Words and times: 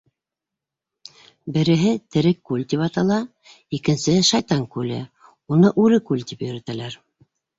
Береһе 1.57 1.91
Тере 2.15 2.31
күл 2.51 2.63
тип 2.71 2.85
атала, 2.85 3.17
икенсеһе— 3.79 4.23
Шайтан 4.31 4.65
күле, 4.77 4.99
уны 5.57 5.71
үле 5.87 6.03
күл 6.11 6.25
тип 6.33 6.45
йөрөтәләр. 6.49 6.99